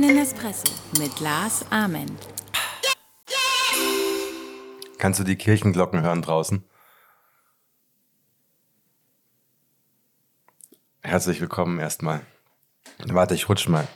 Einen 0.00 0.18
Espresso 0.18 0.72
mit 0.96 1.18
Lars 1.18 1.64
Ament. 1.72 2.28
Kannst 4.96 5.18
du 5.18 5.24
die 5.24 5.34
Kirchenglocken 5.34 6.02
hören 6.02 6.22
draußen? 6.22 6.62
Herzlich 11.00 11.40
willkommen 11.40 11.80
erstmal. 11.80 12.24
Warte, 13.06 13.34
ich 13.34 13.48
rutsch 13.48 13.66
mal 13.66 13.88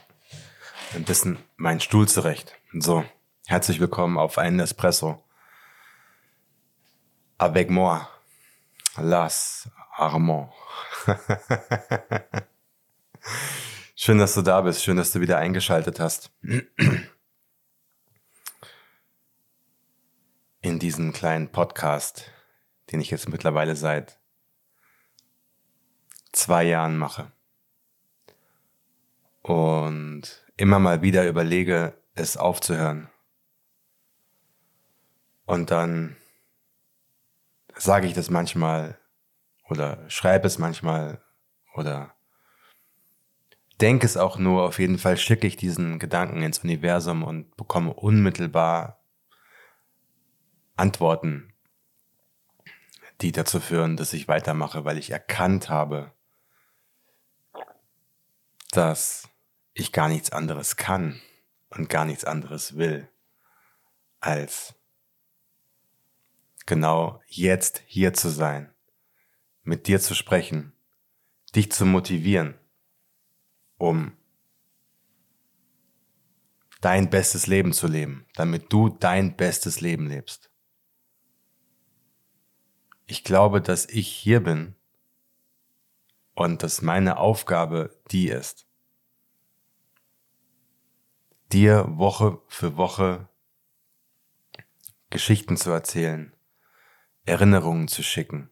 ein 0.93 1.05
bisschen 1.05 1.37
meinen 1.55 1.79
Stuhl 1.79 2.09
zurecht. 2.09 2.53
So, 2.73 3.05
herzlich 3.47 3.79
willkommen 3.79 4.17
auf 4.17 4.37
einen 4.37 4.59
Espresso. 4.59 5.23
Avec 7.37 7.69
moi, 7.69 8.05
Las 8.97 9.69
Armand. 9.95 10.51
Schön, 14.05 14.17
dass 14.17 14.33
du 14.33 14.41
da 14.41 14.59
bist. 14.59 14.83
Schön, 14.83 14.97
dass 14.97 15.13
du 15.13 15.21
wieder 15.21 15.37
eingeschaltet 15.37 16.01
hast. 16.01 16.29
In 20.59 20.77
diesen 20.77 21.13
kleinen 21.13 21.53
Podcast, 21.53 22.29
den 22.91 22.99
ich 22.99 23.11
jetzt 23.11 23.29
mittlerweile 23.29 23.77
seit 23.77 24.19
zwei 26.33 26.65
Jahren 26.65 26.97
mache. 26.97 27.31
Und 29.41 30.45
immer 30.57 30.79
mal 30.79 31.01
wieder 31.01 31.25
überlege, 31.25 31.97
es 32.13 32.35
aufzuhören. 32.35 33.09
Und 35.45 35.71
dann 35.71 36.17
sage 37.77 38.07
ich 38.07 38.13
das 38.13 38.29
manchmal 38.29 38.99
oder 39.69 40.03
schreibe 40.09 40.47
es 40.47 40.57
manchmal 40.57 41.23
oder 41.73 42.13
denke 43.81 44.05
es 44.05 44.17
auch 44.17 44.37
nur, 44.37 44.63
auf 44.63 44.79
jeden 44.79 44.97
Fall 44.97 45.17
schicke 45.17 45.47
ich 45.47 45.57
diesen 45.57 45.99
Gedanken 45.99 46.41
ins 46.41 46.59
Universum 46.59 47.23
und 47.23 47.55
bekomme 47.57 47.93
unmittelbar 47.93 49.03
Antworten, 50.75 51.53
die 53.21 53.31
dazu 53.31 53.59
führen, 53.59 53.97
dass 53.97 54.13
ich 54.13 54.27
weitermache, 54.27 54.85
weil 54.85 54.97
ich 54.97 55.11
erkannt 55.11 55.69
habe, 55.69 56.11
dass 58.71 59.29
ich 59.73 59.91
gar 59.91 60.09
nichts 60.09 60.31
anderes 60.31 60.75
kann 60.75 61.21
und 61.69 61.89
gar 61.89 62.05
nichts 62.05 62.25
anderes 62.25 62.75
will, 62.75 63.09
als 64.19 64.75
genau 66.65 67.21
jetzt 67.27 67.83
hier 67.85 68.13
zu 68.13 68.29
sein, 68.29 68.73
mit 69.63 69.87
dir 69.87 69.99
zu 69.99 70.15
sprechen, 70.15 70.73
dich 71.55 71.71
zu 71.71 71.85
motivieren, 71.85 72.55
um 73.83 74.13
dein 76.79 77.09
bestes 77.09 77.47
Leben 77.47 77.73
zu 77.73 77.87
leben, 77.87 78.25
damit 78.33 78.71
du 78.71 78.87
dein 78.87 79.35
bestes 79.35 79.81
Leben 79.81 80.07
lebst. 80.07 80.49
Ich 83.05 83.25
glaube, 83.25 83.61
dass 83.61 83.85
ich 83.85 84.07
hier 84.07 84.41
bin 84.41 84.75
und 86.33 86.63
dass 86.63 86.81
meine 86.81 87.17
Aufgabe 87.17 87.99
die 88.09 88.29
ist, 88.29 88.65
dir 91.51 91.85
Woche 91.97 92.41
für 92.47 92.77
Woche 92.77 93.27
Geschichten 95.09 95.57
zu 95.57 95.71
erzählen, 95.71 96.33
Erinnerungen 97.25 97.89
zu 97.89 98.01
schicken, 98.01 98.49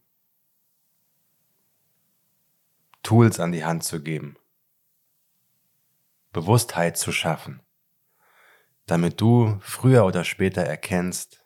Tools 3.02 3.40
an 3.40 3.54
die 3.54 3.64
Hand 3.64 3.86
zu 3.86 4.04
geben, 4.04 4.38
Bewusstheit 6.32 6.98
zu 6.98 7.12
schaffen, 7.12 7.62
damit 8.86 9.20
du 9.20 9.60
früher 9.62 10.06
oder 10.06 10.24
später 10.24 10.62
erkennst, 10.62 11.46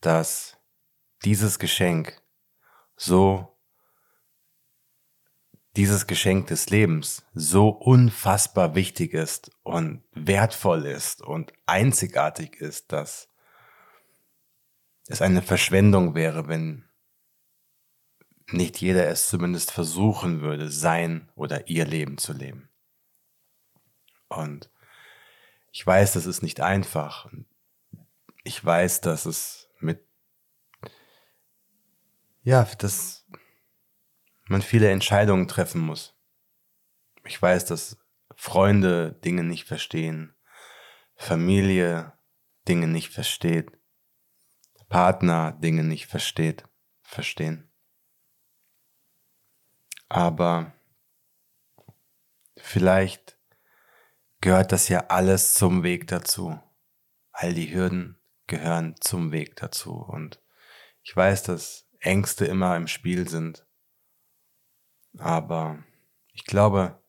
dass 0.00 0.58
dieses 1.24 1.58
Geschenk 1.58 2.22
so 2.96 3.56
dieses 5.76 6.06
Geschenk 6.06 6.46
des 6.46 6.70
Lebens 6.70 7.24
so 7.34 7.68
unfassbar 7.68 8.74
wichtig 8.74 9.12
ist 9.12 9.50
und 9.62 10.02
wertvoll 10.12 10.86
ist 10.86 11.20
und 11.20 11.52
einzigartig 11.66 12.56
ist, 12.56 12.92
dass 12.92 13.28
es 15.06 15.20
eine 15.20 15.42
Verschwendung 15.42 16.14
wäre, 16.14 16.48
wenn 16.48 16.88
nicht 18.50 18.80
jeder 18.80 19.08
es 19.08 19.28
zumindest 19.28 19.70
versuchen 19.70 20.40
würde, 20.40 20.70
sein 20.70 21.30
oder 21.34 21.68
ihr 21.68 21.84
Leben 21.84 22.16
zu 22.16 22.32
leben. 22.32 22.65
Und 24.28 24.70
ich 25.72 25.86
weiß, 25.86 26.14
das 26.14 26.26
ist 26.26 26.42
nicht 26.42 26.60
einfach. 26.60 27.30
Ich 28.44 28.64
weiß, 28.64 29.00
dass 29.00 29.26
es 29.26 29.68
mit, 29.78 30.04
ja, 32.42 32.64
dass 32.78 33.26
man 34.48 34.62
viele 34.62 34.90
Entscheidungen 34.90 35.48
treffen 35.48 35.80
muss. 35.80 36.14
Ich 37.24 37.40
weiß, 37.40 37.66
dass 37.66 37.98
Freunde 38.34 39.12
Dinge 39.24 39.42
nicht 39.42 39.64
verstehen, 39.64 40.34
Familie 41.14 42.12
Dinge 42.68 42.86
nicht 42.86 43.10
versteht, 43.10 43.72
Partner 44.88 45.52
Dinge 45.52 45.82
nicht 45.82 46.06
versteht, 46.06 46.64
verstehen. 47.02 47.70
Aber 50.08 50.72
vielleicht 52.56 53.35
gehört 54.46 54.70
das 54.70 54.88
ja 54.88 55.06
alles 55.08 55.54
zum 55.54 55.82
Weg 55.82 56.06
dazu. 56.06 56.56
All 57.32 57.52
die 57.52 57.74
Hürden 57.74 58.16
gehören 58.46 58.94
zum 59.00 59.32
Weg 59.32 59.56
dazu. 59.56 59.94
Und 59.96 60.40
ich 61.02 61.16
weiß, 61.16 61.42
dass 61.42 61.88
Ängste 61.98 62.44
immer 62.44 62.76
im 62.76 62.86
Spiel 62.86 63.28
sind. 63.28 63.66
Aber 65.18 65.82
ich 66.32 66.44
glaube, 66.44 67.02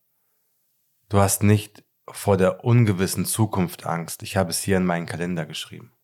du 1.09 1.19
hast 1.19 1.43
nicht 1.43 1.83
vor 2.07 2.37
der 2.37 2.63
ungewissen 2.63 3.23
Zukunft 3.23 3.85
Angst. 3.85 4.23
Ich 4.23 4.35
habe 4.35 4.49
es 4.49 4.63
hier 4.63 4.77
in 4.77 4.85
meinen 4.87 5.05
Kalender 5.05 5.45
geschrieben. 5.45 5.95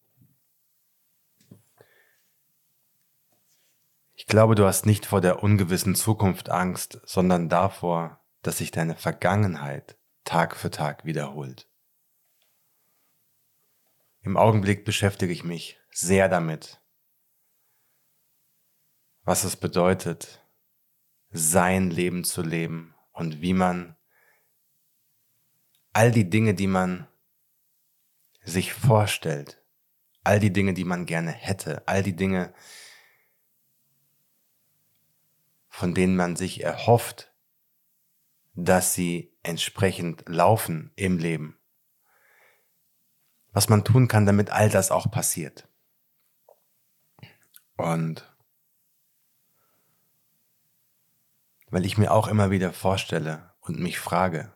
Ich 4.14 4.28
glaube, 4.28 4.54
du 4.54 4.68
hast 4.68 4.86
nicht 4.86 5.08
vor 5.08 5.20
der 5.20 5.42
ungewissen 5.42 5.96
Zukunft 5.96 6.52
Angst, 6.52 7.02
sondern 7.06 7.50
davor, 7.50 8.24
dass 8.44 8.60
sich 8.60 8.70
deine 8.70 8.94
Vergangenheit 8.94 9.98
Tag 10.24 10.56
für 10.56 10.72
Tag 10.72 11.06
wiederholt. 11.06 11.68
Im 14.22 14.38
Augenblick 14.38 14.86
beschäftige 14.86 15.34
ich 15.34 15.44
mich 15.44 15.80
sehr 15.92 16.30
damit, 16.30 16.82
was 19.24 19.44
es 19.44 19.56
bedeutet, 19.56 20.42
sein 21.30 21.90
Leben 21.90 22.24
zu 22.24 22.42
leben 22.42 22.96
und 23.12 23.42
wie 23.42 23.54
man 23.54 23.98
all 25.92 26.12
die 26.12 26.30
Dinge, 26.30 26.54
die 26.54 26.68
man 26.68 27.08
sich 28.44 28.74
vorstellt, 28.74 29.62
all 30.24 30.40
die 30.40 30.54
Dinge, 30.54 30.74
die 30.74 30.86
man 30.86 31.06
gerne 31.06 31.32
hätte, 31.32 31.88
all 31.88 32.04
die 32.04 32.16
Dinge, 32.16 32.54
von 35.70 35.94
denen 35.94 36.16
man 36.16 36.36
sich 36.36 36.64
erhofft, 36.64 37.34
dass 38.54 38.94
sie 38.94 39.33
entsprechend 39.44 40.24
laufen 40.28 40.92
im 40.96 41.18
Leben. 41.18 41.58
Was 43.52 43.70
man 43.70 43.84
tun 43.84 44.08
kann, 44.08 44.26
damit 44.26 44.50
all 44.50 44.70
das 44.70 44.90
auch 44.90 45.12
passiert. 45.12 45.68
Und 47.78 48.34
weil 51.70 51.86
ich 51.86 51.98
mir 51.98 52.12
auch 52.12 52.28
immer 52.28 52.52
wieder 52.52 52.72
vorstelle 52.72 53.52
und 53.62 53.80
mich 53.80 54.00
frage. 54.00 54.54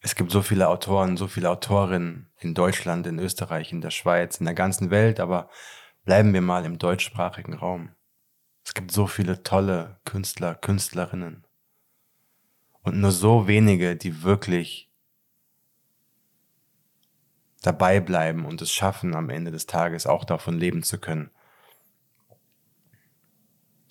Es 0.00 0.14
gibt 0.14 0.30
so 0.30 0.42
viele 0.42 0.68
Autoren, 0.68 1.16
so 1.16 1.26
viele 1.26 1.50
Autorinnen 1.50 2.30
in 2.38 2.54
Deutschland, 2.54 3.06
in 3.06 3.18
Österreich, 3.18 3.72
in 3.72 3.80
der 3.80 3.90
Schweiz, 3.90 4.38
in 4.38 4.44
der 4.44 4.54
ganzen 4.54 4.90
Welt, 4.90 5.20
aber 5.20 5.48
bleiben 6.04 6.34
wir 6.34 6.42
mal 6.42 6.64
im 6.64 6.78
deutschsprachigen 6.78 7.54
Raum. 7.54 7.94
Es 8.62 8.74
gibt 8.74 8.92
so 8.92 9.06
viele 9.06 9.42
tolle 9.42 10.00
Künstler, 10.04 10.54
Künstlerinnen. 10.54 11.45
Und 12.86 13.00
nur 13.00 13.10
so 13.10 13.48
wenige, 13.48 13.96
die 13.96 14.22
wirklich 14.22 14.88
dabei 17.60 17.98
bleiben 17.98 18.44
und 18.46 18.62
es 18.62 18.70
schaffen, 18.70 19.16
am 19.16 19.28
Ende 19.28 19.50
des 19.50 19.66
Tages 19.66 20.06
auch 20.06 20.24
davon 20.24 20.56
leben 20.56 20.84
zu 20.84 21.00
können. 21.00 21.30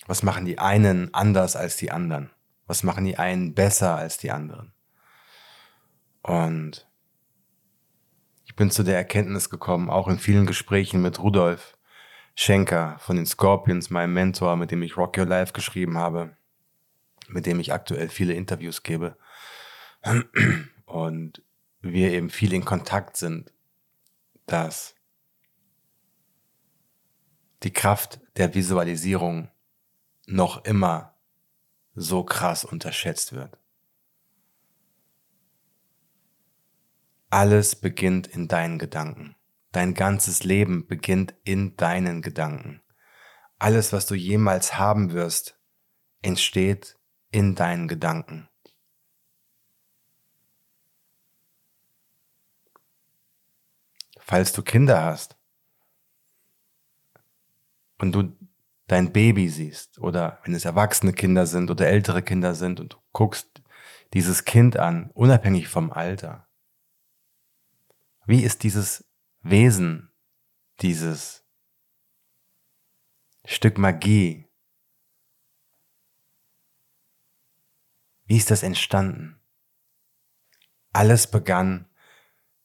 Was 0.06 0.22
machen 0.22 0.46
die 0.46 0.58
einen 0.58 1.12
anders 1.12 1.56
als 1.56 1.76
die 1.76 1.90
anderen? 1.90 2.30
Was 2.66 2.84
machen 2.84 3.04
die 3.04 3.18
einen 3.18 3.52
besser 3.52 3.96
als 3.96 4.16
die 4.16 4.30
anderen? 4.30 4.72
Und 6.22 6.88
ich 8.46 8.56
bin 8.56 8.70
zu 8.70 8.82
der 8.82 8.96
Erkenntnis 8.96 9.50
gekommen, 9.50 9.90
auch 9.90 10.08
in 10.08 10.18
vielen 10.18 10.46
Gesprächen 10.46 11.02
mit 11.02 11.18
Rudolf 11.18 11.76
Schenker 12.34 12.96
von 12.98 13.16
den 13.16 13.26
Scorpions, 13.26 13.90
meinem 13.90 14.14
Mentor, 14.14 14.56
mit 14.56 14.70
dem 14.70 14.82
ich 14.82 14.96
Rock 14.96 15.18
Your 15.18 15.26
Life 15.26 15.52
geschrieben 15.52 15.98
habe, 15.98 16.35
mit 17.28 17.46
dem 17.46 17.60
ich 17.60 17.72
aktuell 17.72 18.08
viele 18.08 18.34
Interviews 18.34 18.82
gebe, 18.82 19.16
und 20.86 21.42
wir 21.80 22.12
eben 22.12 22.30
viel 22.30 22.52
in 22.52 22.64
Kontakt 22.64 23.16
sind, 23.16 23.52
dass 24.46 24.94
die 27.62 27.72
Kraft 27.72 28.20
der 28.36 28.54
Visualisierung 28.54 29.50
noch 30.26 30.64
immer 30.64 31.14
so 31.94 32.24
krass 32.24 32.64
unterschätzt 32.64 33.32
wird. 33.32 33.58
Alles 37.30 37.74
beginnt 37.74 38.26
in 38.26 38.46
deinen 38.48 38.78
Gedanken. 38.78 39.34
Dein 39.72 39.94
ganzes 39.94 40.44
Leben 40.44 40.86
beginnt 40.86 41.34
in 41.44 41.76
deinen 41.76 42.22
Gedanken. 42.22 42.82
Alles, 43.58 43.92
was 43.92 44.06
du 44.06 44.14
jemals 44.14 44.78
haben 44.78 45.12
wirst, 45.12 45.58
entsteht 46.22 46.98
in 47.36 47.54
deinen 47.54 47.86
Gedanken. 47.86 48.48
Falls 54.18 54.54
du 54.54 54.62
Kinder 54.62 55.04
hast 55.04 55.36
und 57.98 58.12
du 58.12 58.34
dein 58.86 59.12
Baby 59.12 59.50
siehst 59.50 59.98
oder 59.98 60.40
wenn 60.44 60.54
es 60.54 60.64
erwachsene 60.64 61.12
Kinder 61.12 61.46
sind 61.46 61.70
oder 61.70 61.86
ältere 61.86 62.22
Kinder 62.22 62.54
sind 62.54 62.80
und 62.80 62.94
du 62.94 62.96
guckst 63.12 63.62
dieses 64.14 64.46
Kind 64.46 64.78
an, 64.78 65.10
unabhängig 65.12 65.68
vom 65.68 65.92
Alter. 65.92 66.48
Wie 68.24 68.44
ist 68.44 68.62
dieses 68.62 69.04
Wesen, 69.42 70.10
dieses 70.80 71.44
Stück 73.44 73.76
Magie? 73.76 74.45
Wie 78.26 78.36
ist 78.36 78.50
das 78.50 78.62
entstanden? 78.62 79.40
Alles 80.92 81.30
begann 81.30 81.88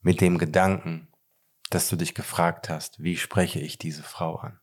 mit 0.01 0.19
dem 0.19 0.37
Gedanken, 0.37 1.07
dass 1.69 1.87
du 1.87 1.95
dich 1.95 2.15
gefragt 2.15 2.69
hast, 2.69 3.01
wie 3.01 3.15
spreche 3.15 3.59
ich 3.59 3.77
diese 3.77 4.03
Frau 4.03 4.37
an? 4.37 4.59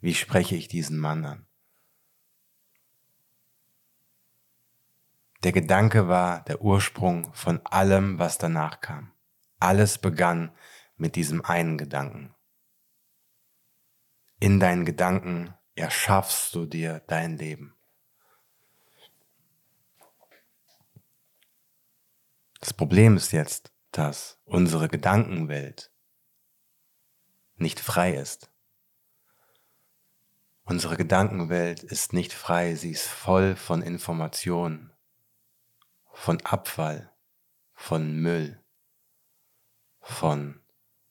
Wie 0.00 0.14
spreche 0.14 0.56
ich 0.56 0.68
diesen 0.68 0.98
Mann 0.98 1.24
an? 1.24 1.46
Der 5.44 5.52
Gedanke 5.52 6.08
war 6.08 6.42
der 6.44 6.62
Ursprung 6.62 7.32
von 7.34 7.64
allem, 7.66 8.18
was 8.18 8.38
danach 8.38 8.80
kam. 8.80 9.12
Alles 9.60 9.98
begann 9.98 10.52
mit 10.96 11.14
diesem 11.14 11.44
einen 11.44 11.78
Gedanken. 11.78 12.34
In 14.40 14.58
deinen 14.58 14.84
Gedanken 14.84 15.54
erschaffst 15.74 16.54
du 16.54 16.66
dir 16.66 17.02
dein 17.06 17.36
Leben. 17.36 17.77
Das 22.60 22.72
Problem 22.72 23.16
ist 23.16 23.32
jetzt, 23.32 23.72
dass 23.92 24.40
unsere 24.44 24.88
Gedankenwelt 24.88 25.92
nicht 27.56 27.80
frei 27.80 28.14
ist. 28.14 28.50
Unsere 30.64 30.96
Gedankenwelt 30.96 31.82
ist 31.82 32.12
nicht 32.12 32.32
frei, 32.32 32.74
sie 32.74 32.90
ist 32.90 33.06
voll 33.06 33.56
von 33.56 33.80
Informationen, 33.80 34.92
von 36.12 36.40
Abfall, 36.44 37.10
von 37.74 38.20
Müll, 38.20 38.62
von 40.00 40.60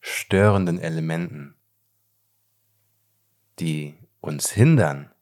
störenden 0.00 0.78
Elementen, 0.78 1.56
die 3.58 3.98
uns 4.20 4.50
hindern, 4.50 5.12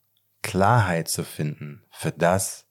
Klarheit 0.42 1.08
zu 1.08 1.24
finden 1.24 1.84
für 1.90 2.12
das, 2.12 2.65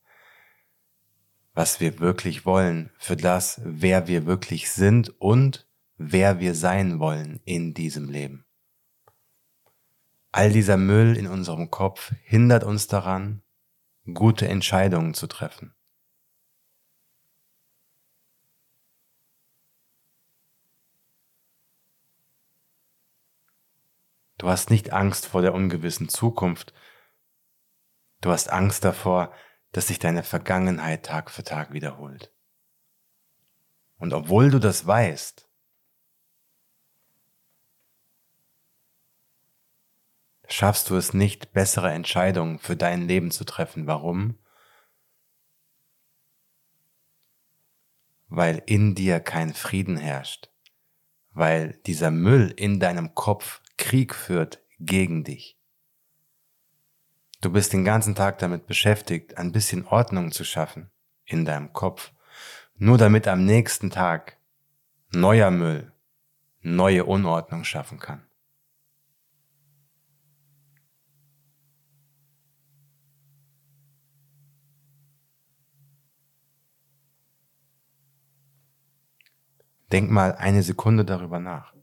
was 1.55 1.79
wir 1.79 1.99
wirklich 1.99 2.45
wollen, 2.45 2.91
für 2.97 3.15
das, 3.15 3.61
wer 3.63 4.07
wir 4.07 4.25
wirklich 4.25 4.69
sind 4.69 5.09
und 5.21 5.67
wer 5.97 6.39
wir 6.41 6.53
sein 6.53 6.99
wollen 6.99 7.39
in 7.45 7.73
diesem 7.73 8.09
Leben. 8.09 8.45
All 10.33 10.51
dieser 10.51 10.75
Müll 10.75 11.15
in 11.15 11.27
unserem 11.27 11.71
Kopf 11.71 12.13
hindert 12.23 12.65
uns 12.65 12.87
daran, 12.87 13.41
gute 14.13 14.49
Entscheidungen 14.49 15.13
zu 15.13 15.27
treffen. 15.27 15.73
Du 24.37 24.49
hast 24.49 24.69
nicht 24.69 24.91
Angst 24.91 25.25
vor 25.25 25.41
der 25.41 25.53
ungewissen 25.53 26.09
Zukunft. 26.09 26.73
Du 28.19 28.31
hast 28.31 28.51
Angst 28.51 28.83
davor, 28.83 29.31
dass 29.75 29.87
sich 29.87 29.99
deine 29.99 30.23
Vergangenheit 30.23 31.05
Tag 31.05 31.29
für 31.29 31.43
Tag 31.43 31.73
wiederholt. 31.73 32.33
Und 33.97 34.13
obwohl 34.13 34.49
du 34.49 34.57
das 34.57 34.87
weißt, 34.87 35.49
schaffst 40.47 40.89
du 40.89 40.95
es 40.95 41.13
nicht, 41.13 41.51
bessere 41.51 41.91
Entscheidungen 41.91 42.57
für 42.57 42.77
dein 42.77 43.05
Leben 43.05 43.31
zu 43.31 43.43
treffen. 43.43 43.85
Warum? 43.85 44.39
Weil 48.29 48.63
in 48.65 48.95
dir 48.95 49.19
kein 49.19 49.53
Frieden 49.53 49.97
herrscht, 49.97 50.49
weil 51.31 51.81
dieser 51.85 52.11
Müll 52.11 52.53
in 52.55 52.79
deinem 52.79 53.13
Kopf 53.13 53.61
Krieg 53.75 54.15
führt 54.15 54.63
gegen 54.79 55.25
dich. 55.25 55.59
Du 57.45 57.51
bist 57.51 57.73
den 57.73 57.85
ganzen 57.85 58.15
Tag 58.15 58.39
damit 58.39 58.65
beschäftigt, 58.65 59.37
ein 59.37 59.51
bisschen 59.51 59.85
Ordnung 59.85 60.31
zu 60.31 60.43
schaffen 60.43 60.89
in 61.25 61.45
deinem 61.45 61.73
Kopf, 61.73 62.11
nur 62.75 62.97
damit 62.97 63.27
am 63.27 63.45
nächsten 63.45 63.91
Tag 63.91 64.39
neuer 65.11 65.51
Müll 65.51 65.93
neue 66.61 67.05
Unordnung 67.05 67.63
schaffen 67.63 67.99
kann. 67.99 68.25
Denk 79.91 80.09
mal 80.09 80.33
eine 80.33 80.63
Sekunde 80.63 81.05
darüber 81.05 81.39
nach. 81.39 81.75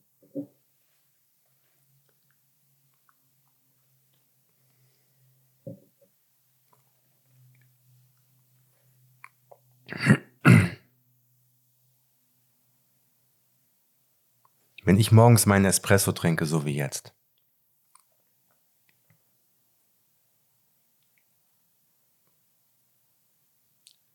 Wenn 14.83 14.99
ich 14.99 15.13
morgens 15.13 15.47
meinen 15.47 15.65
Espresso 15.65 16.13
trinke, 16.13 16.45
so 16.45 16.65
wie 16.65 16.75
jetzt, 16.75 17.15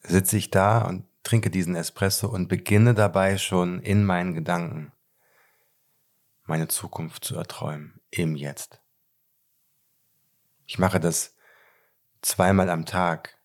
sitze 0.02 0.38
ich 0.38 0.52
da 0.52 0.82
und 0.82 1.06
trinke 1.24 1.50
diesen 1.50 1.76
Espresso 1.76 2.28
und 2.28 2.48
beginne 2.48 2.94
dabei 2.94 3.38
schon 3.38 3.82
in 3.82 4.04
meinen 4.04 4.34
Gedanken 4.34 4.92
meine 6.44 6.68
Zukunft 6.68 7.26
zu 7.26 7.36
erträumen, 7.36 8.00
im 8.10 8.36
Jetzt. 8.36 8.82
Ich 10.66 10.80
mache 10.80 11.00
das 11.00 11.36
zweimal 12.22 12.70
am 12.70 12.86
Tag 12.86 13.38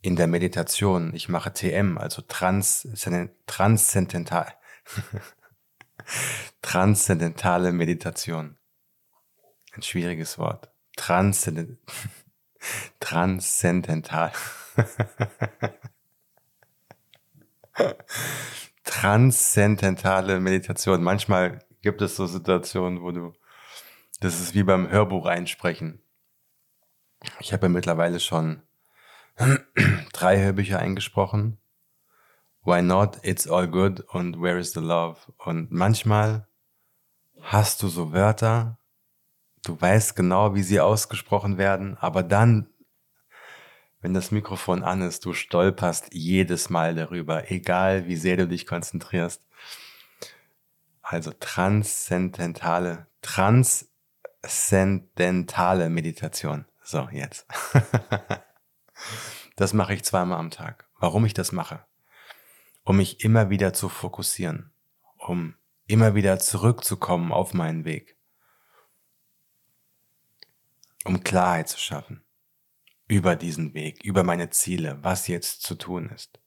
in 0.00 0.16
der 0.16 0.26
Meditation. 0.26 1.14
Ich 1.14 1.28
mache 1.28 1.52
TM, 1.52 1.98
also 1.98 2.22
Trans, 2.22 2.88
transzendental, 3.46 4.54
transzendentale 6.62 7.72
Meditation. 7.72 8.56
Ein 9.72 9.82
schwieriges 9.82 10.38
Wort. 10.38 10.70
Transzendent, 10.96 11.78
transzendental. 13.00 14.32
Transzendentale 18.84 20.40
Meditation. 20.40 21.02
Manchmal 21.02 21.58
gibt 21.82 22.00
es 22.00 22.16
so 22.16 22.26
Situationen, 22.26 23.02
wo 23.02 23.10
du, 23.10 23.34
das 24.20 24.40
ist 24.40 24.54
wie 24.54 24.62
beim 24.62 24.88
Hörbuch 24.90 25.26
einsprechen. 25.26 26.00
Ich 27.40 27.52
habe 27.52 27.66
ja 27.66 27.68
mittlerweile 27.68 28.20
schon 28.20 28.62
drei 30.12 30.38
Hörbücher 30.38 30.78
eingesprochen. 30.78 31.58
Why 32.66 32.82
Not, 32.82 33.20
It's 33.22 33.48
All 33.48 33.68
Good 33.68 34.00
und 34.00 34.42
Where 34.42 34.58
is 34.58 34.72
the 34.72 34.80
Love. 34.80 35.18
Und 35.38 35.70
manchmal 35.70 36.48
hast 37.40 37.82
du 37.82 37.88
so 37.88 38.12
Wörter, 38.12 38.78
du 39.64 39.80
weißt 39.80 40.16
genau, 40.16 40.54
wie 40.54 40.62
sie 40.62 40.80
ausgesprochen 40.80 41.58
werden, 41.58 41.96
aber 41.96 42.22
dann 42.22 42.68
wenn 44.06 44.14
das 44.14 44.30
Mikrofon 44.30 44.84
an 44.84 45.02
ist, 45.02 45.24
du 45.24 45.32
stolperst 45.32 46.10
jedes 46.12 46.70
Mal 46.70 46.94
darüber, 46.94 47.50
egal 47.50 48.06
wie 48.06 48.14
sehr 48.14 48.36
du 48.36 48.46
dich 48.46 48.64
konzentrierst. 48.64 49.42
Also 51.02 51.32
transzendentale, 51.32 53.08
transzendentale 53.20 55.90
Meditation. 55.90 56.66
So, 56.84 57.08
jetzt. 57.10 57.48
das 59.56 59.72
mache 59.72 59.94
ich 59.94 60.04
zweimal 60.04 60.38
am 60.38 60.52
Tag. 60.52 60.88
Warum 61.00 61.24
ich 61.24 61.34
das 61.34 61.50
mache? 61.50 61.84
Um 62.86 62.98
mich 62.98 63.24
immer 63.24 63.50
wieder 63.50 63.72
zu 63.72 63.88
fokussieren, 63.88 64.72
um 65.18 65.56
immer 65.88 66.14
wieder 66.14 66.38
zurückzukommen 66.38 67.32
auf 67.32 67.52
meinen 67.52 67.84
Weg, 67.84 68.16
um 71.04 71.24
Klarheit 71.24 71.68
zu 71.68 71.78
schaffen 71.80 72.24
über 73.08 73.34
diesen 73.34 73.74
Weg, 73.74 74.04
über 74.04 74.22
meine 74.22 74.50
Ziele, 74.50 74.98
was 75.02 75.26
jetzt 75.26 75.62
zu 75.62 75.74
tun 75.74 76.10
ist. 76.10 76.40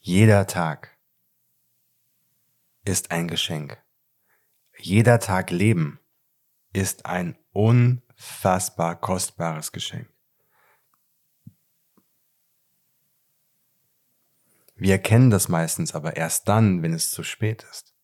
Jeder 0.00 0.48
Tag 0.48 0.98
ist 2.84 3.12
ein 3.12 3.28
Geschenk. 3.28 3.80
Jeder 4.76 5.20
Tag 5.20 5.52
Leben 5.52 6.00
ist 6.72 7.06
ein 7.06 7.36
unfassbar 7.52 9.00
kostbares 9.00 9.72
Geschenk. 9.72 10.08
Wir 14.74 14.94
erkennen 14.94 15.30
das 15.30 15.48
meistens 15.48 15.94
aber 15.94 16.16
erst 16.16 16.48
dann, 16.48 16.82
wenn 16.82 16.92
es 16.92 17.10
zu 17.10 17.22
spät 17.22 17.64
ist. 17.70 17.94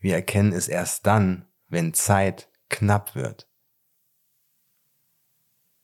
Wir 0.00 0.14
erkennen 0.14 0.52
es 0.52 0.66
erst 0.66 1.06
dann, 1.06 1.46
wenn 1.68 1.94
Zeit 1.94 2.50
knapp 2.68 3.14
wird. 3.14 3.48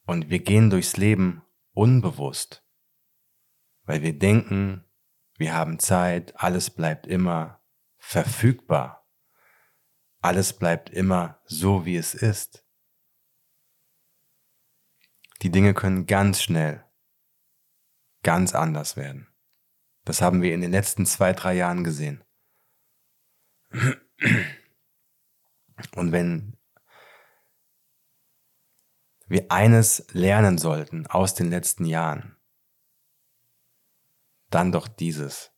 Und 0.06 0.30
wir 0.30 0.38
gehen 0.38 0.70
durchs 0.70 0.96
Leben 0.96 1.42
unbewusst, 1.74 2.64
weil 3.84 4.02
wir 4.02 4.18
denken, 4.18 4.84
wir 5.36 5.54
haben 5.54 5.78
Zeit, 5.78 6.34
alles 6.40 6.70
bleibt 6.70 7.06
immer 7.06 7.60
verfügbar, 7.98 8.95
alles 10.26 10.52
bleibt 10.52 10.90
immer 10.90 11.40
so, 11.44 11.84
wie 11.84 11.96
es 11.96 12.14
ist. 12.14 12.66
Die 15.42 15.50
Dinge 15.50 15.72
können 15.72 16.06
ganz 16.06 16.42
schnell 16.42 16.84
ganz 18.24 18.54
anders 18.54 18.96
werden. 18.96 19.28
Das 20.04 20.20
haben 20.20 20.42
wir 20.42 20.52
in 20.52 20.60
den 20.60 20.72
letzten 20.72 21.06
zwei, 21.06 21.32
drei 21.32 21.54
Jahren 21.54 21.84
gesehen. 21.84 22.24
Und 25.94 26.10
wenn 26.10 26.58
wir 29.28 29.50
eines 29.52 30.06
lernen 30.12 30.58
sollten 30.58 31.06
aus 31.06 31.34
den 31.34 31.50
letzten 31.50 31.84
Jahren, 31.84 32.36
dann 34.50 34.72
doch 34.72 34.88
dieses. 34.88 35.55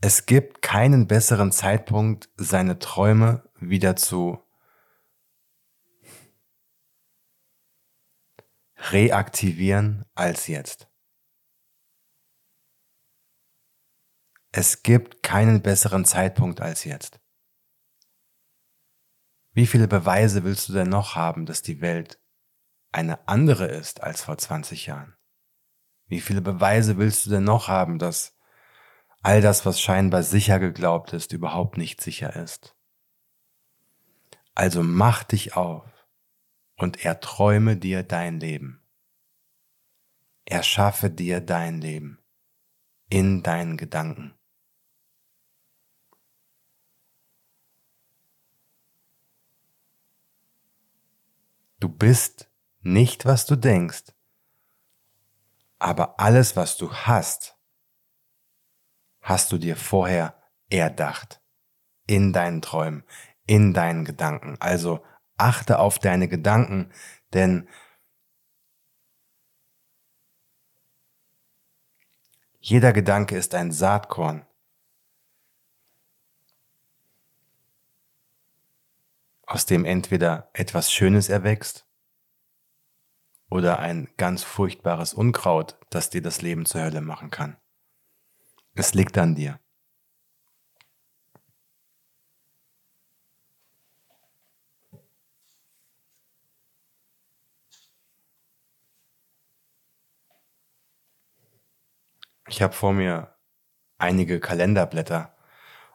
Es 0.00 0.26
gibt 0.26 0.62
keinen 0.62 1.08
besseren 1.08 1.50
Zeitpunkt, 1.50 2.30
seine 2.36 2.78
Träume 2.78 3.50
wieder 3.58 3.96
zu 3.96 4.40
reaktivieren 8.76 10.04
als 10.14 10.46
jetzt. 10.46 10.88
Es 14.52 14.84
gibt 14.84 15.24
keinen 15.24 15.62
besseren 15.62 16.04
Zeitpunkt 16.04 16.60
als 16.60 16.84
jetzt. 16.84 17.20
Wie 19.52 19.66
viele 19.66 19.88
Beweise 19.88 20.44
willst 20.44 20.68
du 20.68 20.74
denn 20.74 20.88
noch 20.88 21.16
haben, 21.16 21.44
dass 21.44 21.62
die 21.62 21.80
Welt 21.80 22.22
eine 22.92 23.26
andere 23.26 23.66
ist 23.66 24.00
als 24.00 24.22
vor 24.22 24.38
20 24.38 24.86
Jahren? 24.86 25.16
Wie 26.06 26.20
viele 26.20 26.40
Beweise 26.40 26.98
willst 26.98 27.26
du 27.26 27.30
denn 27.30 27.44
noch 27.44 27.66
haben, 27.66 27.98
dass 27.98 28.37
all 29.22 29.40
das, 29.40 29.66
was 29.66 29.80
scheinbar 29.80 30.22
sicher 30.22 30.58
geglaubt 30.58 31.12
ist, 31.12 31.32
überhaupt 31.32 31.76
nicht 31.76 32.00
sicher 32.00 32.36
ist? 32.36 32.76
Also 34.54 34.82
mach 34.82 35.24
dich 35.24 35.56
auf 35.56 35.84
und 36.76 37.04
erträume 37.04 37.76
dir 37.76 38.02
dein 38.02 38.40
Leben. 38.40 38.82
Erschaffe 40.44 41.10
dir 41.10 41.40
dein 41.40 41.80
Leben 41.80 42.18
in 43.10 43.42
deinen 43.42 43.76
Gedanken. 43.76 44.34
Du 51.80 51.88
bist 51.88 52.50
nicht, 52.80 53.24
was 53.24 53.46
du 53.46 53.56
denkst, 53.56 54.12
aber 55.78 56.18
alles, 56.18 56.56
was 56.56 56.76
du 56.76 56.92
hast, 56.92 57.57
hast 59.28 59.52
du 59.52 59.58
dir 59.58 59.76
vorher 59.76 60.34
erdacht. 60.70 61.40
In 62.06 62.32
deinen 62.32 62.62
Träumen, 62.62 63.04
in 63.46 63.74
deinen 63.74 64.04
Gedanken. 64.04 64.56
Also 64.60 65.04
achte 65.36 65.78
auf 65.78 65.98
deine 65.98 66.28
Gedanken, 66.28 66.90
denn 67.34 67.68
jeder 72.60 72.92
Gedanke 72.92 73.36
ist 73.36 73.54
ein 73.54 73.72
Saatkorn. 73.72 74.46
aus 79.48 79.64
dem 79.64 79.86
entweder 79.86 80.50
etwas 80.52 80.92
Schönes 80.92 81.30
erwächst 81.30 81.86
oder 83.48 83.78
ein 83.78 84.08
ganz 84.18 84.42
furchtbares 84.42 85.14
Unkraut, 85.14 85.78
das 85.88 86.10
dir 86.10 86.20
das 86.20 86.42
Leben 86.42 86.66
zur 86.66 86.82
Hölle 86.82 87.00
machen 87.00 87.30
kann. 87.30 87.56
Es 88.78 88.94
liegt 88.94 89.18
an 89.18 89.34
dir. 89.34 89.58
Ich 102.46 102.62
habe 102.62 102.72
vor 102.72 102.92
mir 102.92 103.36
einige 103.98 104.38
Kalenderblätter 104.38 105.36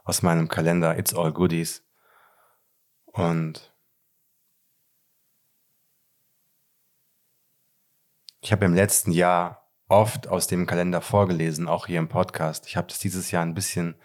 aus 0.04 0.22
meinem 0.22 0.50
Kalender 0.50 0.98
It's 1.00 1.14
All 1.14 1.32
Goodies 1.32 1.88
und 3.06 3.74
ich 8.42 8.52
habe 8.52 8.66
im 8.66 8.74
letzten 8.74 9.12
Jahr 9.14 9.63
oft 9.94 10.28
aus 10.28 10.48
dem 10.48 10.66
Kalender 10.66 11.02
vorgelesen, 11.02 11.68
auch 11.68 11.86
hier 11.86 12.00
im 12.00 12.10
Podcast. 12.10 12.68
Ich 12.68 12.76
habe 12.76 12.88
das 12.88 13.00
dieses 13.00 13.32
Jahr 13.32 13.44
ein 13.44 13.54
bisschen 13.54 13.96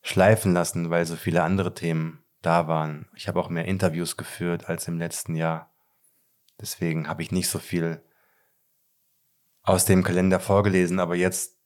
schleifen 0.00 0.52
lassen, 0.52 0.90
weil 0.90 1.04
so 1.06 1.16
viele 1.16 1.42
andere 1.42 1.74
Themen 1.74 2.24
da 2.40 2.66
waren. 2.66 3.08
Ich 3.14 3.28
habe 3.28 3.38
auch 3.38 3.50
mehr 3.50 3.66
Interviews 3.66 4.16
geführt 4.16 4.68
als 4.68 4.88
im 4.88 4.98
letzten 4.98 5.36
Jahr. 5.36 5.72
Deswegen 6.60 7.08
habe 7.08 7.22
ich 7.22 7.30
nicht 7.30 7.48
so 7.48 7.58
viel 7.58 8.02
aus 9.62 9.84
dem 9.84 10.02
Kalender 10.02 10.40
vorgelesen, 10.40 10.98
aber 10.98 11.14
jetzt 11.14 11.58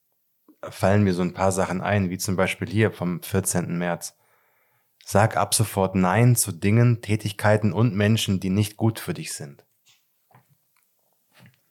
fallen 0.63 1.05
mir 1.05 1.15
so 1.15 1.23
ein 1.23 1.35
paar 1.35 1.53
Sachen 1.53 1.81
ein, 1.81 2.11
wie 2.11 2.19
zum 2.19 2.37
Beispiel 2.37 2.69
hier 2.69 2.91
vom 2.91 3.23
14. 3.23 3.79
März. 3.79 4.17
Sag 5.05 5.37
ab 5.37 5.55
sofort 5.55 5.95
Nein 5.95 6.35
zu 6.35 6.51
Dingen, 6.51 7.01
Tätigkeiten 7.01 7.73
und 7.73 7.95
Menschen, 7.95 8.41
die 8.41 8.51
nicht 8.51 8.77
gut 8.77 8.99
für 8.99 9.15
dich 9.15 9.33
sind. 9.35 9.66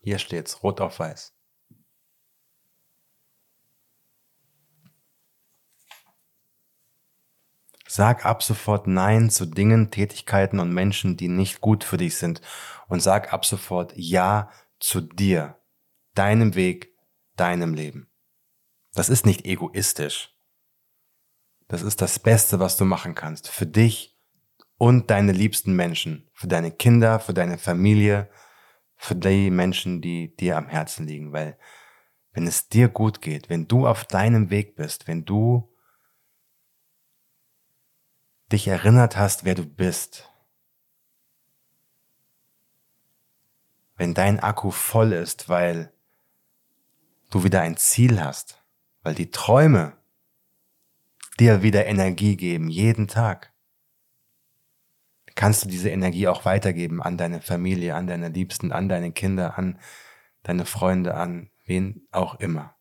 Hier 0.06 0.20
steht's, 0.20 0.62
rot 0.62 0.82
auf 0.82 1.00
weiß. 1.00 1.34
Sag 7.88 8.24
ab 8.24 8.44
sofort 8.44 8.86
Nein 8.86 9.32
zu 9.32 9.48
Dingen, 9.48 9.90
Tätigkeiten 9.90 10.60
und 10.60 10.72
Menschen, 10.72 11.18
die 11.18 11.28
nicht 11.28 11.60
gut 11.60 11.84
für 11.84 11.98
dich 11.98 12.18
sind. 12.18 12.42
Und 12.88 13.00
sag 13.00 13.34
ab 13.34 13.46
sofort 13.46 13.94
Ja 13.96 14.52
zu 14.80 15.02
dir, 15.02 15.60
deinem 16.14 16.54
Weg, 16.54 16.94
deinem 17.36 17.74
Leben. 17.74 18.08
Das 18.94 19.10
ist 19.10 19.26
nicht 19.26 19.44
egoistisch. 19.44 20.36
Das 21.68 21.82
ist 21.82 22.00
das 22.00 22.20
Beste, 22.20 22.60
was 22.60 22.78
du 22.78 22.86
machen 22.86 23.16
kannst. 23.16 23.50
Für 23.50 23.66
dich 23.66 24.16
und 24.78 25.10
deine 25.10 25.32
liebsten 25.32 25.76
Menschen. 25.76 26.30
Für 26.32 26.48
deine 26.48 26.70
Kinder, 26.70 27.20
für 27.20 27.34
deine 27.34 27.58
Familie, 27.58 28.30
für 28.96 29.16
die 29.16 29.50
Menschen, 29.50 30.02
die 30.02 30.36
dir 30.36 30.58
am 30.58 30.68
Herzen 30.68 31.08
liegen. 31.08 31.32
Weil 31.32 31.58
wenn 32.34 32.48
es 32.48 32.68
dir 32.70 32.90
gut 32.90 33.22
geht, 33.22 33.50
wenn 33.50 33.68
du 33.68 33.88
auf 33.88 34.06
deinem 34.06 34.50
Weg 34.50 34.76
bist, 34.76 35.08
wenn 35.08 35.26
du 35.26 35.72
dich 38.52 38.68
erinnert 38.68 39.18
hast, 39.18 39.46
wer 39.46 39.56
du 39.56 39.66
bist, 39.66 40.30
wenn 43.96 44.14
dein 44.14 44.40
Akku 44.40 44.72
voll 44.72 45.14
ist, 45.14 45.50
weil 45.50 45.94
du 47.32 47.44
wieder 47.44 47.62
ein 47.62 47.78
Ziel 47.78 48.22
hast, 48.22 48.64
weil 49.02 49.16
die 49.16 49.32
Träume, 49.32 49.98
dir 51.40 51.64
wieder 51.64 51.86
Energie 51.86 52.38
geben, 52.38 52.70
jeden 52.70 53.08
Tag 53.08 53.55
kannst 55.36 55.66
du 55.66 55.70
diese 55.70 55.90
Energie 55.90 56.28
auch 56.28 56.46
weitergeben 56.46 57.02
an 57.02 57.18
deine 57.18 57.42
Familie, 57.42 57.96
an 57.96 58.08
deine 58.08 58.30
Liebsten, 58.30 58.72
an 58.72 58.90
deine 58.90 59.12
Kinder, 59.12 59.58
an 59.58 59.80
deine 60.44 60.66
Freunde, 60.66 61.16
an 61.16 61.50
wen 61.66 62.08
auch 62.12 62.40
immer. 62.40 62.76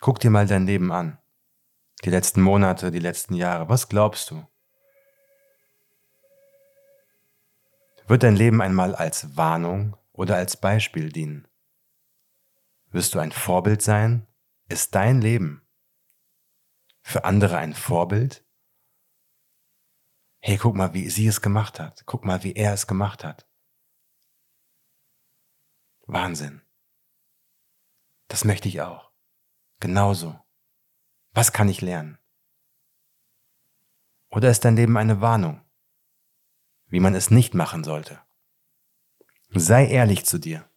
Guck 0.00 0.18
dir 0.18 0.30
mal 0.30 0.46
dein 0.46 0.66
Leben 0.66 0.92
an. 0.92 1.18
Die 2.04 2.10
letzten 2.10 2.40
Monate, 2.40 2.90
die 2.90 2.98
letzten 2.98 3.34
Jahre. 3.34 3.68
Was 3.68 3.88
glaubst 3.88 4.30
du? 4.30 4.46
Wird 8.06 8.22
dein 8.22 8.34
Leben 8.34 8.62
einmal 8.62 8.94
als 8.94 9.36
Warnung 9.36 9.96
oder 10.20 10.36
als 10.36 10.58
Beispiel 10.58 11.10
dienen? 11.10 11.48
Wirst 12.90 13.14
du 13.14 13.20
ein 13.20 13.32
Vorbild 13.32 13.80
sein? 13.80 14.26
Ist 14.68 14.94
dein 14.94 15.22
Leben 15.22 15.66
für 17.00 17.24
andere 17.24 17.56
ein 17.56 17.72
Vorbild? 17.72 18.46
Hey, 20.42 20.58
guck 20.58 20.74
mal, 20.74 20.92
wie 20.92 21.08
sie 21.08 21.26
es 21.26 21.40
gemacht 21.40 21.80
hat. 21.80 22.04
Guck 22.04 22.26
mal, 22.26 22.44
wie 22.44 22.52
er 22.52 22.74
es 22.74 22.86
gemacht 22.86 23.24
hat. 23.24 23.48
Wahnsinn. 26.06 26.60
Das 28.28 28.44
möchte 28.44 28.68
ich 28.68 28.82
auch. 28.82 29.10
Genauso. 29.80 30.38
Was 31.32 31.54
kann 31.54 31.70
ich 31.70 31.80
lernen? 31.80 32.18
Oder 34.28 34.50
ist 34.50 34.66
dein 34.66 34.76
Leben 34.76 34.98
eine 34.98 35.22
Warnung, 35.22 35.64
wie 36.88 37.00
man 37.00 37.14
es 37.14 37.30
nicht 37.30 37.54
machen 37.54 37.84
sollte? 37.84 38.20
Sei 39.52 39.86
ehrlich 39.88 40.24
zu 40.24 40.38
dir. 40.38 40.68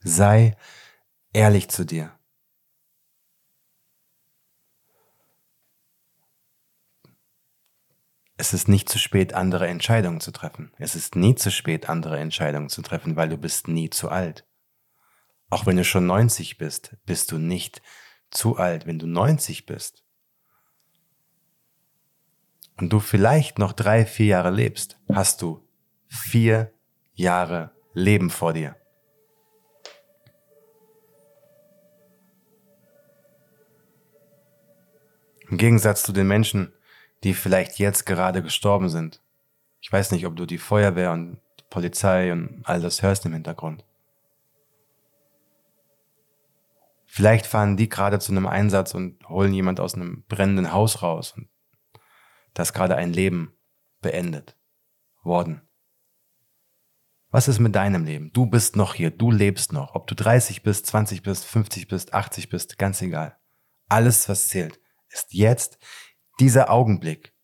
Sei 0.00 0.56
ehrlich 1.32 1.68
zu 1.68 1.84
dir. 1.84 2.12
Es 8.36 8.52
ist 8.52 8.68
nicht 8.68 8.88
zu 8.88 8.98
spät, 8.98 9.32
andere 9.32 9.68
Entscheidungen 9.68 10.20
zu 10.20 10.30
treffen. 10.30 10.72
Es 10.78 10.94
ist 10.94 11.16
nie 11.16 11.36
zu 11.36 11.50
spät, 11.50 11.88
andere 11.88 12.18
Entscheidungen 12.18 12.68
zu 12.68 12.82
treffen, 12.82 13.16
weil 13.16 13.28
du 13.28 13.38
bist 13.38 13.68
nie 13.68 13.88
zu 13.88 14.10
alt. 14.10 14.46
Auch 15.48 15.66
wenn 15.66 15.76
du 15.76 15.84
schon 15.84 16.06
90 16.06 16.58
bist, 16.58 16.96
bist 17.06 17.32
du 17.32 17.38
nicht 17.38 17.80
zu 18.30 18.56
alt. 18.56 18.86
Wenn 18.86 18.98
du 18.98 19.06
90 19.06 19.66
bist 19.66 20.04
und 22.76 22.92
du 22.92 23.00
vielleicht 23.00 23.58
noch 23.58 23.72
drei, 23.72 24.04
vier 24.04 24.26
Jahre 24.26 24.50
lebst, 24.50 25.00
hast 25.08 25.40
du 25.40 25.65
vier 26.08 26.72
Jahre 27.14 27.70
Leben 27.92 28.30
vor 28.30 28.52
dir. 28.52 28.76
Im 35.48 35.58
Gegensatz 35.58 36.02
zu 36.02 36.12
den 36.12 36.26
Menschen, 36.26 36.72
die 37.22 37.34
vielleicht 37.34 37.78
jetzt 37.78 38.04
gerade 38.04 38.42
gestorben 38.42 38.88
sind. 38.88 39.22
Ich 39.80 39.92
weiß 39.92 40.10
nicht, 40.10 40.26
ob 40.26 40.36
du 40.36 40.46
die 40.46 40.58
Feuerwehr 40.58 41.12
und 41.12 41.40
die 41.60 41.64
Polizei 41.70 42.32
und 42.32 42.62
all 42.64 42.80
das 42.80 43.02
hörst 43.02 43.24
im 43.26 43.32
Hintergrund. 43.32 43.84
Vielleicht 47.04 47.46
fahren 47.46 47.76
die 47.76 47.88
gerade 47.88 48.18
zu 48.18 48.32
einem 48.32 48.46
Einsatz 48.46 48.92
und 48.92 49.26
holen 49.28 49.54
jemand 49.54 49.80
aus 49.80 49.94
einem 49.94 50.24
brennenden 50.28 50.72
Haus 50.72 51.02
raus 51.02 51.32
und 51.36 51.48
das 52.52 52.72
gerade 52.72 52.96
ein 52.96 53.12
Leben 53.12 53.56
beendet 54.02 54.56
worden. 55.22 55.65
Was 57.36 57.48
ist 57.48 57.58
mit 57.58 57.74
deinem 57.74 58.06
Leben? 58.06 58.32
Du 58.32 58.46
bist 58.46 58.76
noch 58.76 58.94
hier, 58.94 59.10
du 59.10 59.30
lebst 59.30 59.70
noch. 59.70 59.94
Ob 59.94 60.06
du 60.06 60.14
30 60.14 60.62
bist, 60.62 60.86
20 60.86 61.20
bist, 61.20 61.44
50 61.44 61.86
bist, 61.86 62.14
80 62.14 62.48
bist, 62.48 62.78
ganz 62.78 63.02
egal. 63.02 63.36
Alles, 63.90 64.26
was 64.30 64.48
zählt, 64.48 64.80
ist 65.10 65.34
jetzt 65.34 65.78
dieser 66.40 66.70
Augenblick 66.70 67.34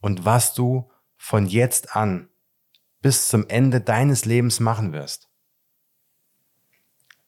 und 0.00 0.24
was 0.24 0.54
du 0.54 0.90
von 1.18 1.44
jetzt 1.46 1.94
an 1.94 2.30
bis 3.02 3.28
zum 3.28 3.46
Ende 3.48 3.82
deines 3.82 4.24
Lebens 4.24 4.60
machen 4.60 4.94
wirst. 4.94 5.28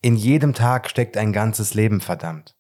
In 0.01 0.17
jedem 0.17 0.55
Tag 0.55 0.89
steckt 0.89 1.19
ein 1.19 1.35
ganzes 1.35 1.75
Leben, 1.75 2.01
verdammt. 2.01 2.57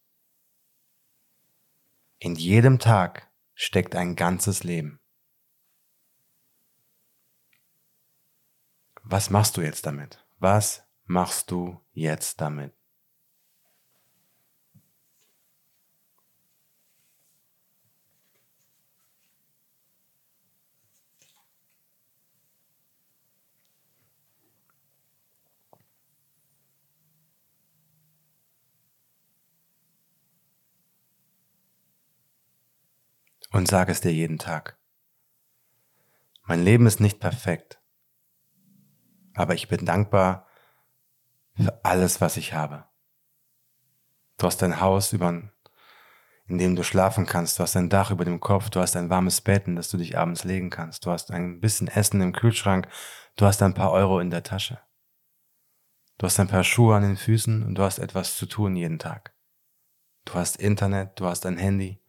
In 2.18 2.34
jedem 2.34 2.78
Tag 2.78 3.30
steckt 3.54 3.96
ein 3.96 4.16
ganzes 4.16 4.64
Leben. 4.64 5.00
Was 9.10 9.30
machst 9.30 9.56
du 9.56 9.62
jetzt 9.62 9.86
damit? 9.86 10.22
Was 10.38 10.84
machst 11.06 11.50
du 11.50 11.80
jetzt 11.92 12.42
damit? 12.42 12.74
und 33.50 33.66
sage 33.66 33.90
es 33.90 34.02
dir 34.02 34.12
jeden 34.12 34.38
Tag. 34.38 34.78
Mein 36.44 36.62
Leben 36.62 36.86
ist 36.86 37.00
nicht 37.00 37.18
perfekt, 37.18 37.80
aber 39.38 39.54
ich 39.54 39.68
bin 39.68 39.84
dankbar 39.86 40.46
für 41.56 41.84
alles, 41.84 42.20
was 42.20 42.36
ich 42.36 42.52
habe. 42.52 42.84
Du 44.36 44.46
hast 44.46 44.62
ein 44.62 44.80
Haus, 44.80 45.12
über, 45.12 45.28
in 46.46 46.58
dem 46.58 46.76
du 46.76 46.82
schlafen 46.82 47.26
kannst, 47.26 47.58
du 47.58 47.62
hast 47.62 47.76
ein 47.76 47.88
Dach 47.88 48.10
über 48.10 48.24
dem 48.24 48.40
Kopf, 48.40 48.70
du 48.70 48.80
hast 48.80 48.96
ein 48.96 49.10
warmes 49.10 49.40
Bett, 49.40 49.66
in 49.66 49.76
das 49.76 49.90
du 49.90 49.96
dich 49.96 50.16
abends 50.16 50.44
legen 50.44 50.70
kannst, 50.70 51.04
du 51.06 51.10
hast 51.10 51.30
ein 51.30 51.60
bisschen 51.60 51.88
Essen 51.88 52.20
im 52.20 52.32
Kühlschrank, 52.32 52.88
du 53.36 53.46
hast 53.46 53.62
ein 53.62 53.74
paar 53.74 53.92
Euro 53.92 54.20
in 54.20 54.30
der 54.30 54.42
Tasche. 54.42 54.78
Du 56.18 56.26
hast 56.26 56.38
ein 56.40 56.48
paar 56.48 56.64
Schuhe 56.64 56.96
an 56.96 57.02
den 57.02 57.16
Füßen 57.16 57.64
und 57.64 57.76
du 57.76 57.82
hast 57.82 57.98
etwas 57.98 58.36
zu 58.36 58.46
tun 58.46 58.76
jeden 58.76 58.98
Tag. 58.98 59.34
Du 60.24 60.34
hast 60.34 60.56
Internet, 60.56 61.18
du 61.20 61.26
hast 61.26 61.46
ein 61.46 61.58
Handy, 61.58 62.00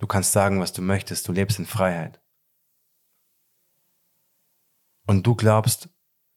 Du 0.00 0.06
kannst 0.06 0.32
sagen, 0.32 0.60
was 0.60 0.72
du 0.72 0.80
möchtest, 0.80 1.28
du 1.28 1.32
lebst 1.32 1.58
in 1.58 1.66
Freiheit. 1.66 2.19
Und 5.10 5.26
du 5.26 5.34
glaubst, 5.34 5.88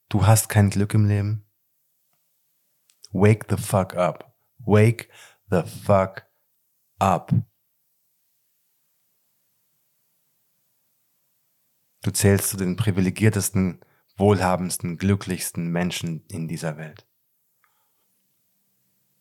du 0.08 0.26
hast 0.26 0.48
kein 0.48 0.68
Glück 0.68 0.94
im 0.94 1.06
Leben? 1.06 1.48
Wake 3.12 3.46
the 3.48 3.56
fuck 3.56 3.94
up. 3.94 4.36
Wake 4.58 5.08
the 5.48 5.62
fuck 5.62 6.26
up. 6.98 7.32
Du 12.02 12.10
zählst 12.10 12.48
zu 12.48 12.56
den 12.56 12.74
privilegiertesten, 12.74 13.80
wohlhabendsten, 14.16 14.98
glücklichsten 14.98 15.68
Menschen 15.70 16.26
in 16.26 16.48
dieser 16.48 16.76
Welt. 16.76 17.06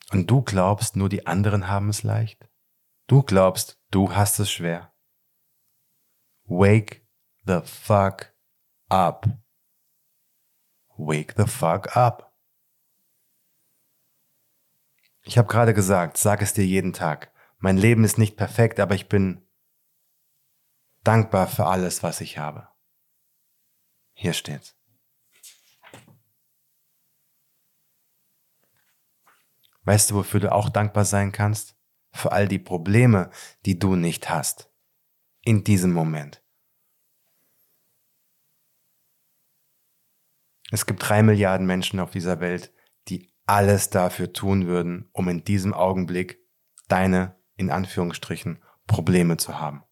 Und 0.10 0.32
du 0.32 0.42
glaubst, 0.42 0.96
nur 0.96 1.10
die 1.10 1.28
anderen 1.28 1.68
haben 1.68 1.90
es 1.90 2.02
leicht? 2.02 2.50
Du 3.06 3.22
glaubst, 3.22 3.80
du 3.92 4.16
hast 4.16 4.40
es 4.40 4.52
schwer. 4.52 4.92
Wake 6.46 7.08
the 7.46 7.62
fuck 7.64 8.34
up. 8.90 9.43
Wake 11.08 11.34
the 11.38 11.46
fuck 11.46 11.96
up. 11.96 12.34
Ich 15.24 15.38
habe 15.38 15.48
gerade 15.48 15.74
gesagt, 15.74 16.18
sag 16.18 16.42
es 16.42 16.54
dir 16.54 16.66
jeden 16.66 16.94
Tag. 16.94 17.32
Mein 17.58 17.78
Leben 17.78 18.04
ist 18.04 18.18
nicht 18.18 18.36
perfekt, 18.36 18.80
aber 18.80 18.94
ich 18.96 19.08
bin 19.08 19.48
dankbar 21.04 21.48
für 21.48 21.66
alles, 21.66 22.04
was 22.04 22.20
ich 22.20 22.38
habe. 22.38 22.68
Hier 24.14 24.34
steht's. 24.34 24.76
Weißt 29.84 30.12
du, 30.12 30.16
wofür 30.16 30.40
du 30.40 30.52
auch 30.52 30.70
dankbar 30.70 31.06
sein 31.06 31.32
kannst? 31.32 31.76
für 32.14 32.32
all 32.32 32.48
die 32.48 32.60
Probleme, 32.60 33.32
die 33.66 33.80
du 33.80 33.96
nicht 33.96 34.30
hast. 34.30 34.72
In 35.42 35.64
diesem 35.64 35.92
Moment. 35.92 36.43
Es 40.74 40.88
gibt 40.88 41.08
drei 41.08 41.22
Milliarden 41.22 41.68
Menschen 41.68 42.00
auf 42.00 42.10
dieser 42.10 42.40
Welt, 42.40 42.74
die 43.08 43.32
alles 43.46 43.92
dafür 43.92 44.34
tun 44.34 44.66
würden, 44.66 45.08
um 45.14 45.30
in 45.30 45.44
diesem 45.44 45.72
Augenblick 45.72 46.44
deine, 46.88 47.40
in 47.56 47.70
Anführungsstrichen, 47.70 48.58
Probleme 48.88 49.38
zu 49.38 49.60
haben. 49.60 49.84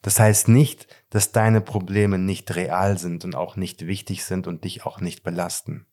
Das 0.00 0.20
heißt 0.20 0.46
nicht, 0.46 0.86
dass 1.10 1.32
deine 1.32 1.60
Probleme 1.60 2.18
nicht 2.18 2.54
real 2.54 2.98
sind 2.98 3.24
und 3.24 3.34
auch 3.34 3.56
nicht 3.56 3.88
wichtig 3.88 4.24
sind 4.24 4.46
und 4.46 4.62
dich 4.62 4.86
auch 4.86 5.00
nicht 5.00 5.24
belasten. 5.24 5.88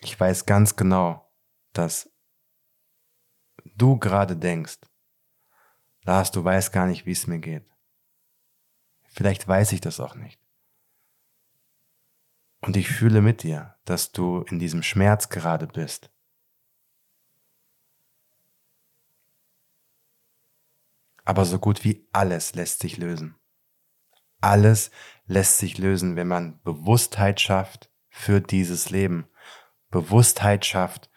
Ich 0.00 0.18
weiß 0.18 0.46
ganz 0.46 0.76
genau, 0.76 1.30
dass 1.74 2.10
du 3.74 3.98
gerade 3.98 4.34
denkst, 4.34 4.78
Lars, 6.04 6.30
du 6.30 6.42
weißt 6.42 6.72
gar 6.72 6.86
nicht, 6.86 7.04
wie 7.04 7.12
es 7.12 7.26
mir 7.26 7.38
geht. 7.38 7.66
Vielleicht 9.16 9.48
weiß 9.48 9.72
ich 9.72 9.80
das 9.80 9.98
auch 9.98 10.14
nicht. 10.14 10.38
Und 12.60 12.76
ich 12.76 12.88
fühle 12.88 13.22
mit 13.22 13.42
dir, 13.42 13.74
dass 13.86 14.12
du 14.12 14.42
in 14.42 14.58
diesem 14.58 14.82
Schmerz 14.82 15.30
gerade 15.30 15.66
bist. 15.66 16.10
Aber 21.24 21.46
so 21.46 21.58
gut 21.58 21.82
wie 21.82 22.06
alles 22.12 22.54
lässt 22.54 22.80
sich 22.80 22.98
lösen. 22.98 23.36
Alles 24.42 24.90
lässt 25.24 25.58
sich 25.58 25.78
lösen, 25.78 26.14
wenn 26.16 26.28
man 26.28 26.60
Bewusstheit 26.62 27.40
schafft 27.40 27.90
für 28.10 28.40
dieses 28.40 28.90
Leben. 28.90 29.28
Bewusstheit 29.90 30.66
schafft 30.66 31.10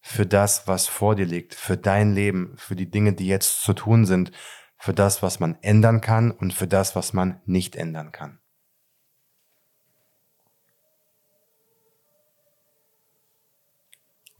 für 0.00 0.24
das, 0.26 0.66
was 0.66 0.86
vor 0.86 1.16
dir 1.16 1.26
liegt, 1.26 1.54
für 1.54 1.76
dein 1.76 2.14
Leben, 2.14 2.56
für 2.56 2.76
die 2.76 2.90
Dinge, 2.90 3.12
die 3.12 3.26
jetzt 3.26 3.60
zu 3.60 3.74
tun 3.74 4.06
sind, 4.06 4.32
für 4.82 4.92
das, 4.92 5.22
was 5.22 5.38
man 5.38 5.56
ändern 5.62 6.00
kann 6.00 6.32
und 6.32 6.52
für 6.52 6.66
das, 6.66 6.96
was 6.96 7.12
man 7.12 7.40
nicht 7.44 7.76
ändern 7.76 8.10
kann. 8.10 8.40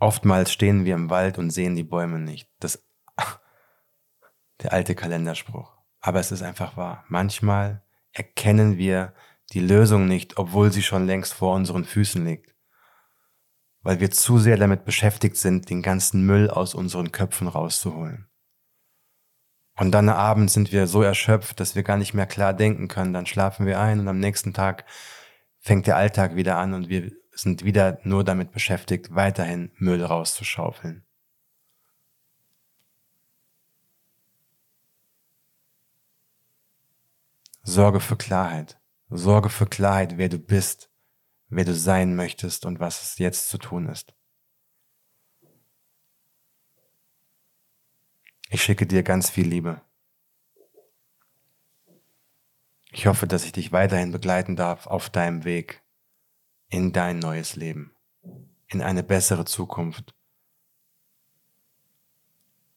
Oftmals 0.00 0.52
stehen 0.52 0.84
wir 0.84 0.96
im 0.96 1.10
Wald 1.10 1.38
und 1.38 1.50
sehen 1.50 1.76
die 1.76 1.84
Bäume 1.84 2.18
nicht. 2.18 2.50
Das, 2.58 2.84
der 4.62 4.72
alte 4.72 4.96
Kalenderspruch. 4.96 5.76
Aber 6.00 6.18
es 6.18 6.32
ist 6.32 6.42
einfach 6.42 6.76
wahr. 6.76 7.04
Manchmal 7.06 7.84
erkennen 8.10 8.78
wir 8.78 9.14
die 9.52 9.60
Lösung 9.60 10.08
nicht, 10.08 10.38
obwohl 10.38 10.72
sie 10.72 10.82
schon 10.82 11.06
längst 11.06 11.34
vor 11.34 11.54
unseren 11.54 11.84
Füßen 11.84 12.24
liegt. 12.26 12.52
Weil 13.82 14.00
wir 14.00 14.10
zu 14.10 14.40
sehr 14.40 14.56
damit 14.56 14.84
beschäftigt 14.84 15.36
sind, 15.36 15.70
den 15.70 15.82
ganzen 15.82 16.26
Müll 16.26 16.50
aus 16.50 16.74
unseren 16.74 17.12
Köpfen 17.12 17.46
rauszuholen. 17.46 18.26
Und 19.76 19.92
dann 19.92 20.08
abends 20.08 20.52
sind 20.54 20.72
wir 20.72 20.86
so 20.86 21.02
erschöpft, 21.02 21.58
dass 21.58 21.74
wir 21.74 21.82
gar 21.82 21.96
nicht 21.96 22.14
mehr 22.14 22.26
klar 22.26 22.52
denken 22.52 22.88
können. 22.88 23.12
Dann 23.12 23.26
schlafen 23.26 23.66
wir 23.66 23.80
ein 23.80 24.00
und 24.00 24.08
am 24.08 24.18
nächsten 24.18 24.52
Tag 24.52 24.84
fängt 25.58 25.86
der 25.86 25.96
Alltag 25.96 26.36
wieder 26.36 26.58
an 26.58 26.74
und 26.74 26.88
wir 26.88 27.10
sind 27.30 27.64
wieder 27.64 27.98
nur 28.04 28.24
damit 28.24 28.52
beschäftigt, 28.52 29.14
weiterhin 29.14 29.72
Müll 29.76 30.04
rauszuschaufeln. 30.04 31.04
Sorge 37.62 38.00
für 38.00 38.16
Klarheit. 38.16 38.78
Sorge 39.08 39.48
für 39.48 39.66
Klarheit, 39.66 40.18
wer 40.18 40.28
du 40.28 40.38
bist, 40.38 40.90
wer 41.48 41.64
du 41.64 41.74
sein 41.74 42.16
möchtest 42.16 42.66
und 42.66 42.80
was 42.80 43.02
es 43.02 43.18
jetzt 43.18 43.48
zu 43.48 43.58
tun 43.58 43.88
ist. 43.88 44.14
Ich 48.52 48.62
schicke 48.62 48.86
dir 48.86 49.02
ganz 49.02 49.30
viel 49.30 49.48
Liebe. 49.48 49.80
Ich 52.90 53.06
hoffe, 53.06 53.26
dass 53.26 53.46
ich 53.46 53.52
dich 53.52 53.72
weiterhin 53.72 54.12
begleiten 54.12 54.56
darf 54.56 54.86
auf 54.86 55.08
deinem 55.08 55.44
Weg 55.44 55.82
in 56.68 56.92
dein 56.92 57.18
neues 57.18 57.56
Leben, 57.56 57.96
in 58.66 58.82
eine 58.82 59.02
bessere 59.02 59.46
Zukunft, 59.46 60.14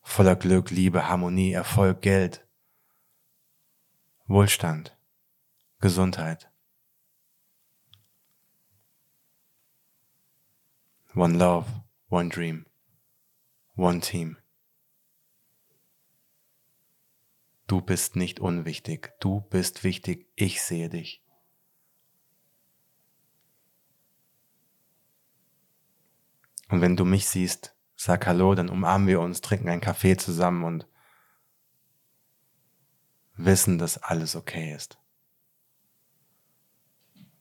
voller 0.02 0.38
Glück, 0.38 0.70
Liebe, 0.70 1.10
Harmonie, 1.10 1.52
Erfolg, 1.52 2.02
Geld, 2.02 2.48
Wohlstand, 4.28 4.98
Gesundheit. 5.82 6.50
One 11.14 11.38
love, 11.38 11.68
one 12.08 12.30
dream, 12.30 12.66
one 13.76 14.00
team. 14.00 14.38
Du 17.68 17.82
bist 17.82 18.16
nicht 18.16 18.40
unwichtig, 18.40 19.14
du 19.20 19.42
bist 19.42 19.84
wichtig, 19.84 20.30
ich 20.36 20.62
sehe 20.62 20.90
dich. 20.90 21.24
Und 26.70 26.82
wenn 26.82 26.96
du 26.96 27.06
mich 27.06 27.28
siehst, 27.28 27.76
sag 27.96 28.28
Hallo, 28.28 28.56
dann 28.56 28.70
umarmen 28.70 29.08
wir 29.08 29.20
uns, 29.20 29.42
trinken 29.42 29.70
einen 29.70 29.82
Kaffee 29.82 30.18
zusammen 30.18 30.64
und 30.64 30.88
wissen, 33.36 33.78
dass 33.78 33.98
alles 33.98 34.36
okay 34.36 34.74
ist. 34.74 35.00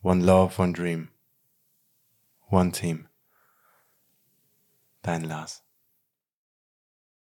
One 0.01 0.23
love, 0.23 0.61
one 0.61 0.73
dream, 0.73 1.09
one 2.49 2.71
team. 2.71 3.07
Dein 5.01 5.23
Lars. 5.23 5.64